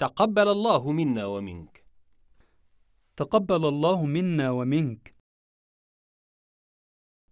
تقبل 0.00 0.48
الله 0.48 0.92
منا 0.92 1.26
ومنك. 1.26 1.84
تقبل 3.16 3.68
الله 3.68 4.06
منا 4.06 4.50
ومنك. 4.50 5.14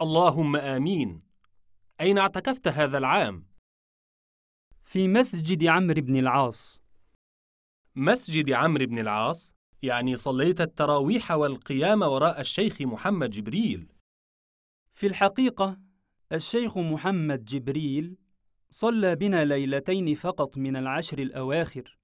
اللهم 0.00 0.56
آمين. 0.56 1.22
أين 2.00 2.18
اعتكفت 2.18 2.68
هذا 2.68 2.98
العام؟ 2.98 3.46
في 4.84 5.08
مسجد 5.08 5.64
عمرو 5.64 6.00
بن 6.02 6.16
العاص. 6.16 6.80
مسجد 7.96 8.50
عمرو 8.50 8.86
بن 8.86 8.98
العاص؟ 8.98 9.52
يعني 9.82 10.16
صليت 10.16 10.60
التراويح 10.60 11.30
والقيام 11.30 12.02
وراء 12.02 12.40
الشيخ 12.40 12.82
محمد 12.82 13.30
جبريل. 13.30 13.92
في 14.92 15.06
الحقيقة 15.06 15.80
الشيخ 16.32 16.78
محمد 16.78 17.44
جبريل 17.44 18.16
صلى 18.70 19.16
بنا 19.16 19.44
ليلتين 19.44 20.14
فقط 20.14 20.58
من 20.58 20.76
العشر 20.76 21.18
الأواخر. 21.18 22.00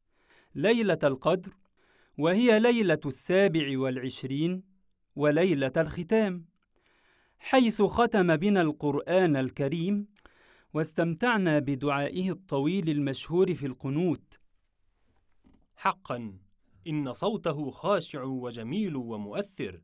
ليلة 0.57 0.99
القدر 1.05 1.53
وهي 2.19 2.61
ليلة 2.61 3.01
السابع 3.07 3.79
والعشرين 3.79 4.63
وليلة 5.17 5.73
الختام 5.77 6.45
حيث 7.39 7.83
ختم 7.83 8.37
بنا 8.37 8.63
القرآن 8.63 9.37
الكريم 9.37 10.09
واستمتعنا 10.75 11.59
بدعائه 11.59 12.31
الطويل 12.31 12.91
المشهور 12.91 13.55
في 13.55 13.67
القنوت. 13.67 14.41
حقا 15.77 16.39
إن 16.87 17.13
صوته 17.13 17.71
خاشع 17.71 18.23
وجميل 18.23 18.97
ومؤثر. 18.97 19.83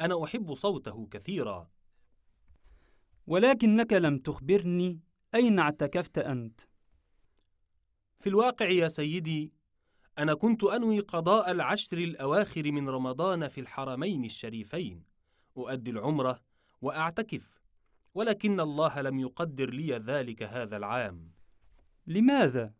أنا 0.00 0.24
أحب 0.24 0.54
صوته 0.54 1.08
كثيرا. 1.10 1.70
ولكنك 3.26 3.92
لم 3.92 4.18
تخبرني 4.18 5.00
أين 5.34 5.58
اعتكفت 5.58 6.18
أنت. 6.18 6.60
في 8.18 8.26
الواقع 8.26 8.70
يا 8.70 8.88
سيدي 8.88 9.63
أنا 10.18 10.34
كنت 10.34 10.64
أنوي 10.64 11.00
قضاء 11.00 11.50
العشر 11.50 11.98
الأواخر 11.98 12.72
من 12.72 12.88
رمضان 12.88 13.48
في 13.48 13.60
الحرمين 13.60 14.24
الشريفين. 14.24 15.02
أؤدي 15.56 15.90
العمرة 15.90 16.40
وأعتكف 16.82 17.60
ولكن 18.14 18.60
الله 18.60 19.00
لم 19.00 19.18
يقدر 19.18 19.70
لي 19.70 19.92
ذلك 19.92 20.42
هذا 20.42 20.76
العام. 20.76 21.30
لماذا؟ 22.06 22.72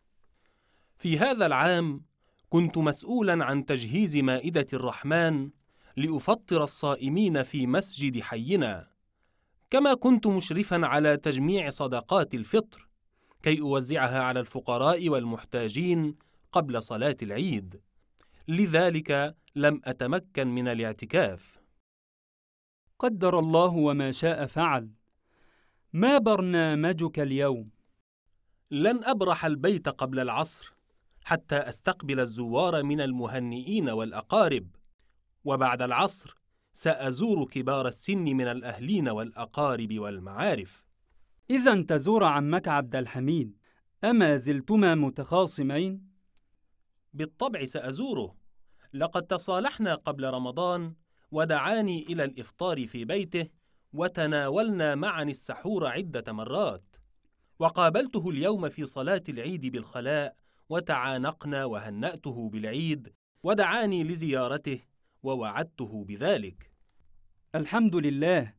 في 0.99 1.19
هذا 1.19 1.47
العام 1.47 2.05
كنت 2.49 2.79
مسؤولا 2.79 3.45
عن 3.45 3.67
تجهيز 3.67 4.17
مائدة 4.17 4.67
الرحمن 4.73 5.51
لأفطر 5.97 6.65
الصائمين 6.65 7.43
في 7.43 7.67
مسجد 7.67 8.21
حينا. 8.21 8.91
كما 9.71 9.95
كنت 9.95 10.27
مشرفا 10.27 10.87
على 10.87 11.17
تجميع 11.17 11.71
صدقات 11.71 12.35
الفطر 12.35 12.89
كي 13.43 13.61
أوزعها 13.61 14.23
على 14.23 14.41
الفقراء 14.41 15.09
والمحتاجين 15.09 16.17
قبل 16.55 16.83
صلاة 16.83 17.17
العيد. 17.23 17.81
لذلك 18.49 19.37
لم 19.55 19.81
أتمكن 19.85 20.49
من 20.49 20.69
الاعتكاف. 20.69 21.61
قدر 22.99 23.39
الله 23.39 23.77
وما 23.77 24.13
شاء 24.13 24.47
فعل. 24.47 24.91
ما 25.93 26.19
برنامجك 26.19 27.21
اليوم؟ 27.21 27.71
لن 28.71 29.05
أبرح 29.05 29.45
البيت 29.45 29.89
قبل 29.89 30.19
العصر 30.19 30.75
حتى 31.25 31.57
أستقبل 31.57 32.21
الزوار 32.21 32.83
من 32.83 33.01
المهنئين 33.01 33.91
والأقارب. 33.91 34.69
وبعد 35.45 35.83
العصر 35.83 36.37
سأزور 36.73 37.45
كبار 37.45 37.89
السن 37.89 38.25
من 38.25 38.47
الأهلين 38.47 39.09
والأقارب 39.09 39.99
والمعارف. 39.99 40.85
إذا 41.51 41.83
تزور 41.83 42.25
عمك 42.25 42.69
عبد 42.69 42.97
الحميد. 42.97 43.59
أما 44.05 44.37
زلتما 44.37 44.95
متخاصمين؟ 44.95 46.14
بالطبع 47.15 47.65
سأزوره. 47.65 48.35
لقد 48.95 49.23
تصالحنا 49.23 49.95
قبل 49.95 50.25
رمضان 50.25 50.95
ودعاني 51.31 52.03
إلى 52.03 52.25
الإفطار 52.25 52.87
في 52.87 53.05
بيته 53.05 53.49
وتناولنا 53.93 54.95
معا 54.95 55.23
السحور 55.23 55.87
عدة 55.87 56.33
مرات. 56.33 56.97
وقابلته 57.59 58.31
اليوم 58.31 58.69
في 58.69 58.87
صلاة 58.87 59.23
العيد 59.29 59.67
بالخلاء 59.67 60.37
وتعانقنا 60.69 61.65
وهنأته 61.65 62.49
بالعيد 62.49 63.13
ودعاني 63.43 64.05
لزيارته 64.05 64.81
ووعدته 65.23 66.05
بذلك. 66.05 66.71
الحمد 67.55 67.97
لله. 67.97 68.55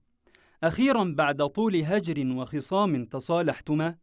أخيرا 0.63 1.13
بعد 1.17 1.45
طول 1.45 1.75
هجر 1.75 2.27
وخصام 2.27 3.05
تصالحتما 3.05 3.95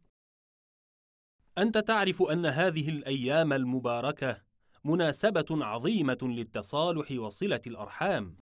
أنت 1.57 1.77
تعرف 1.77 2.21
أن 2.21 2.45
هذه 2.45 2.89
الأيام 2.89 3.53
المباركة 3.53 4.41
مناسبة 4.83 5.45
عظيمة 5.51 6.17
للتصالح 6.21 7.11
وصلة 7.11 7.61
الأرحام. 7.67 8.37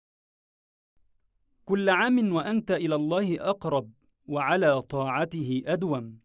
كل 1.66 1.90
عام 1.90 2.34
وأنت 2.34 2.72
إلى 2.72 2.96
الله 2.96 3.50
أقرب 3.50 3.92
وعلى 4.26 4.82
طاعته 4.82 5.64
أدوم. 5.66 6.20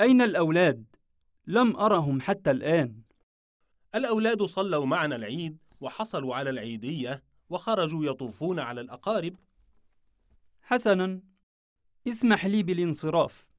أين 0.00 0.22
الأولاد؟ 0.22 0.84
لم 1.46 1.76
أرهم 1.76 2.20
حتى 2.20 2.50
الآن. 2.50 3.02
الأولاد 3.94 4.42
صلوا 4.42 4.86
معنا 4.86 5.16
العيد 5.16 5.58
وحصلوا 5.80 6.34
على 6.34 6.50
العيدية 6.50 7.22
وخرجوا 7.50 8.04
يطوفون 8.04 8.58
على 8.58 8.80
الأقارب. 8.80 9.36
حسنا 10.62 11.20
اسمح 12.08 12.46
لي 12.46 12.62
بالانصراف. 12.62 13.51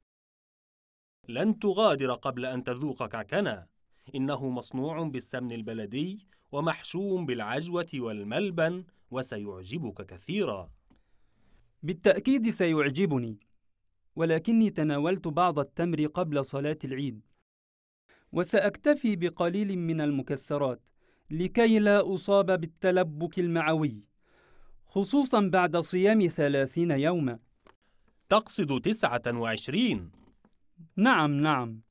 لن 1.29 1.59
تغادر 1.59 2.13
قبل 2.13 2.45
أن 2.45 2.63
تذوق 2.63 3.07
كعكنا. 3.07 3.67
إنه 4.16 4.50
مصنوع 4.50 5.03
بالسمن 5.03 5.51
البلدي 5.51 6.28
ومحشو 6.51 7.25
بالعجوة 7.25 7.88
والملبن 7.94 8.84
وسيعجبك 9.11 10.06
كثيرا. 10.06 10.69
بالتأكيد 11.83 12.50
سيعجبني 12.50 13.39
ولكني 14.16 14.69
تناولت 14.69 15.28
بعض 15.28 15.59
التمر 15.59 16.06
قبل 16.06 16.45
صلاة 16.45 16.78
العيد. 16.83 17.22
وسأكتفي 18.31 19.16
بقليل 19.16 19.79
من 19.79 20.01
المكسرات 20.01 20.81
لكي 21.31 21.79
لا 21.79 22.13
أصاب 22.13 22.59
بالتلبك 22.59 23.39
المعوي 23.39 24.03
خصوصا 24.88 25.41
بعد 25.41 25.78
صيام 25.78 26.28
ثلاثين 26.28 26.91
يوما. 26.91 27.39
تقصد 28.29 28.81
تسعة 28.81 29.22
وعشرين. 29.28 30.22
نعم 30.97 31.31
نعم. 31.31 31.81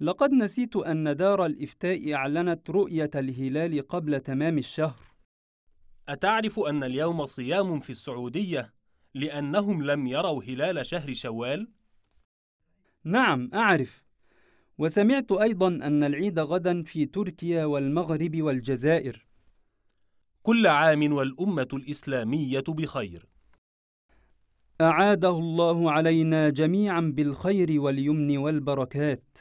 لقد 0.00 0.32
نسيت 0.32 0.76
أن 0.76 1.16
دار 1.16 1.46
الإفتاء 1.46 2.14
أعلنت 2.14 2.70
رؤية 2.70 3.10
الهلال 3.14 3.88
قبل 3.88 4.20
تمام 4.20 4.58
الشهر. 4.58 5.00
أتعرف 6.08 6.60
أن 6.60 6.84
اليوم 6.84 7.26
صيام 7.26 7.80
في 7.80 7.90
السعودية 7.90 8.72
لأنهم 9.14 9.82
لم 9.82 10.06
يروا 10.06 10.44
هلال 10.44 10.86
شهر 10.86 11.14
شوال؟ 11.14 11.72
نعم 13.04 13.50
أعرف. 13.54 14.04
وسمعت 14.78 15.32
أيضا 15.32 15.68
أن 15.68 16.04
العيد 16.04 16.38
غدا 16.38 16.82
في 16.82 17.06
تركيا 17.06 17.64
والمغرب 17.64 18.42
والجزائر. 18.42 19.26
كل 20.42 20.66
عام 20.66 21.12
والأمة 21.12 21.68
الإسلامية 21.72 22.64
بخير. 22.68 23.31
أعاده 24.82 25.28
الله 25.30 25.90
علينا 25.90 26.50
جميعا 26.50 27.00
بالخير 27.00 27.80
واليمن 27.80 28.36
والبركات. 28.38 29.38